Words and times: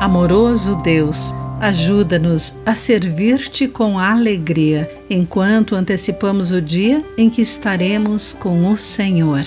Amoroso 0.00 0.76
Deus, 0.76 1.34
ajuda-nos 1.60 2.54
a 2.64 2.74
servir-te 2.74 3.68
com 3.68 3.98
alegria, 3.98 4.90
enquanto 5.10 5.74
antecipamos 5.74 6.52
o 6.52 6.62
dia 6.62 7.04
em 7.18 7.28
que 7.28 7.42
estaremos 7.42 8.32
com 8.32 8.72
o 8.72 8.78
Senhor. 8.78 9.42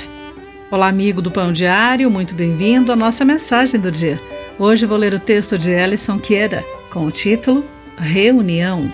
Olá, 0.69 0.89
amigo 0.89 1.23
do 1.23 1.31
Pão 1.31 1.51
Diário, 1.51 2.07
muito 2.11 2.35
bem-vindo 2.35 2.91
à 2.91 2.95
nossa 2.95 3.25
mensagem 3.25 3.79
do 3.79 3.91
dia. 3.91 4.21
Hoje 4.59 4.85
vou 4.85 4.95
ler 4.95 5.15
o 5.15 5.19
texto 5.19 5.57
de 5.57 5.71
Ellison 5.71 6.19
Queda 6.19 6.63
com 6.91 7.07
o 7.07 7.11
título 7.11 7.65
Reunião. 7.97 8.93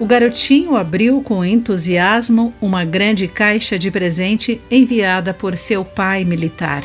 O 0.00 0.06
garotinho 0.06 0.74
abriu 0.74 1.22
com 1.22 1.44
entusiasmo 1.44 2.52
uma 2.60 2.84
grande 2.84 3.28
caixa 3.28 3.78
de 3.78 3.92
presente 3.92 4.60
enviada 4.68 5.32
por 5.32 5.56
seu 5.56 5.84
pai 5.84 6.24
militar, 6.24 6.82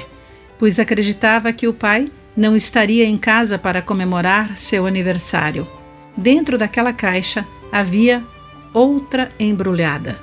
pois 0.59 0.77
acreditava 0.77 1.51
que 1.51 1.67
o 1.67 1.73
pai 1.73 2.07
não 2.39 2.55
estaria 2.55 3.05
em 3.05 3.17
casa 3.17 3.59
para 3.59 3.81
comemorar 3.81 4.55
seu 4.55 4.87
aniversário. 4.87 5.67
Dentro 6.15 6.57
daquela 6.57 6.93
caixa 6.93 7.45
havia 7.69 8.23
outra 8.73 9.29
embrulhada. 9.37 10.17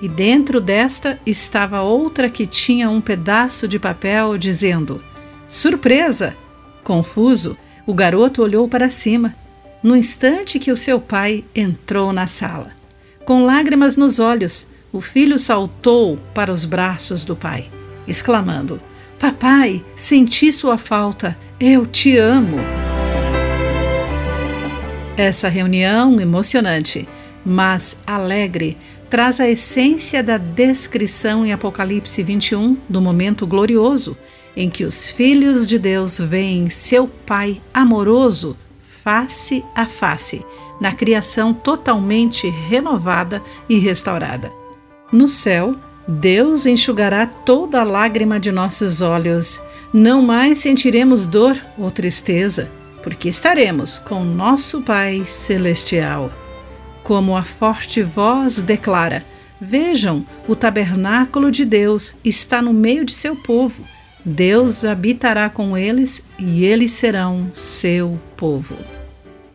E 0.00 0.08
dentro 0.08 0.60
desta 0.60 1.18
estava 1.24 1.80
outra 1.80 2.28
que 2.28 2.46
tinha 2.46 2.90
um 2.90 3.00
pedaço 3.00 3.66
de 3.66 3.78
papel 3.78 4.36
dizendo: 4.36 5.02
Surpresa! 5.48 6.36
Confuso, 6.84 7.56
o 7.86 7.94
garoto 7.94 8.42
olhou 8.42 8.68
para 8.68 8.90
cima. 8.90 9.34
No 9.82 9.96
instante 9.96 10.58
que 10.58 10.70
o 10.70 10.76
seu 10.76 11.00
pai 11.00 11.44
entrou 11.54 12.12
na 12.12 12.26
sala. 12.26 12.72
Com 13.24 13.46
lágrimas 13.46 13.96
nos 13.96 14.18
olhos, 14.18 14.66
o 14.92 15.00
filho 15.00 15.38
saltou 15.38 16.18
para 16.34 16.52
os 16.52 16.66
braços 16.66 17.24
do 17.24 17.34
pai, 17.34 17.70
exclamando: 18.06 18.80
Papai, 19.18 19.84
senti 19.96 20.52
sua 20.52 20.78
falta. 20.78 21.36
Eu 21.58 21.86
te 21.86 22.16
amo. 22.16 22.58
Essa 25.16 25.48
reunião 25.48 26.20
emocionante, 26.20 27.08
mas 27.44 28.00
alegre, 28.06 28.76
traz 29.10 29.40
a 29.40 29.48
essência 29.48 30.22
da 30.22 30.38
descrição 30.38 31.44
em 31.44 31.52
Apocalipse 31.52 32.22
21 32.22 32.76
do 32.88 33.00
momento 33.00 33.46
glorioso 33.46 34.16
em 34.56 34.68
que 34.68 34.84
os 34.84 35.08
filhos 35.08 35.66
de 35.66 35.78
Deus 35.78 36.18
veem 36.18 36.68
seu 36.68 37.06
Pai 37.08 37.60
amoroso 37.72 38.56
face 38.82 39.64
a 39.74 39.86
face, 39.86 40.44
na 40.80 40.92
criação 40.92 41.54
totalmente 41.54 42.48
renovada 42.48 43.42
e 43.68 43.78
restaurada. 43.78 44.52
No 45.12 45.26
céu, 45.26 45.76
Deus 46.10 46.64
enxugará 46.64 47.26
toda 47.26 47.82
a 47.82 47.84
lágrima 47.84 48.40
de 48.40 48.50
nossos 48.50 49.02
olhos. 49.02 49.60
Não 49.92 50.22
mais 50.22 50.58
sentiremos 50.58 51.26
dor 51.26 51.60
ou 51.76 51.90
tristeza, 51.90 52.70
porque 53.02 53.28
estaremos 53.28 53.98
com 53.98 54.24
nosso 54.24 54.80
Pai 54.80 55.24
Celestial. 55.26 56.32
Como 57.04 57.36
a 57.36 57.44
forte 57.44 58.02
voz 58.02 58.62
declara: 58.62 59.22
Vejam, 59.60 60.24
o 60.48 60.56
tabernáculo 60.56 61.50
de 61.52 61.66
Deus 61.66 62.14
está 62.24 62.62
no 62.62 62.72
meio 62.72 63.04
de 63.04 63.14
seu 63.14 63.36
povo. 63.36 63.84
Deus 64.24 64.86
habitará 64.86 65.50
com 65.50 65.76
eles 65.76 66.24
e 66.38 66.64
eles 66.64 66.92
serão 66.92 67.50
seu 67.52 68.18
povo. 68.34 68.78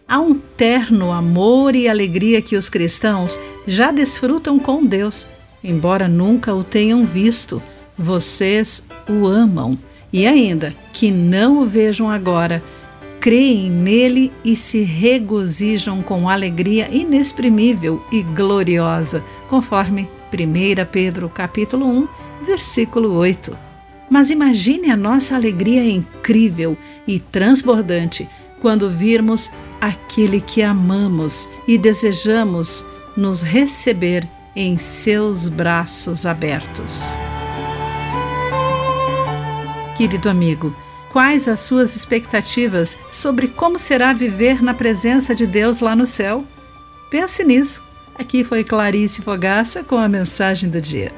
Há 0.08 0.20
um 0.20 0.36
terno 0.36 1.12
amor 1.12 1.76
e 1.76 1.90
alegria 1.90 2.44
que 2.44 2.56
os 2.56 2.70
cristãos 2.70 3.40
já 3.66 3.92
desfrutam 3.92 4.60
com 4.60 4.86
Deus 4.86 5.28
embora 5.64 6.08
nunca 6.08 6.54
o 6.54 6.64
tenham 6.64 7.06
visto, 7.06 7.62
vocês 7.98 8.86
o 9.08 9.26
amam 9.26 9.78
e 10.12 10.28
ainda 10.28 10.74
que 10.92 11.10
não 11.10 11.62
o 11.62 11.66
vejam 11.66 12.10
agora, 12.10 12.62
creem 13.20 13.70
nele 13.70 14.32
e 14.44 14.56
se 14.56 14.84
regozijam 14.84 16.02
com 16.02 16.30
alegria 16.30 16.90
inexprimível 16.92 18.04
e 18.12 18.22
gloriosa, 18.22 19.24
conforme 19.48 20.10
1 20.32 20.86
Pedro 20.92 21.30
capítulo 21.30 21.88
1, 21.88 22.08
versículo 22.46 23.14
8. 23.14 23.58
Mas 24.10 24.30
imagine 24.30 24.92
a 24.92 24.98
nossa 24.98 25.36
alegria 25.36 25.84
incrível 25.90 26.78
e 27.08 27.20
transbordante 27.20 28.28
quando 28.62 28.90
virmos 28.90 29.50
aquele 29.80 30.40
que 30.40 30.62
amamos 30.62 31.50
e 31.68 31.78
desejamos 31.78 32.86
nos 33.16 33.42
receber 33.42 34.28
em 34.56 34.78
seus 34.78 35.48
braços 35.48 36.26
abertos. 36.26 37.04
Querido 39.96 40.30
amigo, 40.30 40.76
quais 41.12 41.48
as 41.48 41.60
suas 41.62 41.96
expectativas 41.96 42.98
sobre 43.10 43.48
como 43.48 43.78
será 43.78 44.14
viver 44.14 44.62
na 44.62 44.74
presença 44.74 45.36
de 45.36 45.46
Deus 45.46 45.80
lá 45.80 45.96
no 45.96 46.06
céu? 46.06 46.44
Pense 47.10 47.44
nisso. 47.44 47.84
Aqui 48.16 48.44
foi 48.44 48.64
Clarice 48.64 49.22
Fogaça 49.22 49.84
com 49.84 49.98
a 49.98 50.08
mensagem 50.08 50.70
do 50.70 50.82
dia. 50.82 51.12